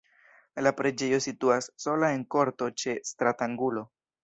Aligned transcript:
La 0.67 0.71
preĝejo 0.79 1.19
situas 1.25 1.69
sola 1.85 2.11
en 2.17 2.25
korto 2.37 2.73
ĉe 2.85 2.99
stratangulo. 3.13 3.89